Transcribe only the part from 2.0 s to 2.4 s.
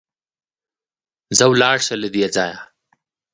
له دې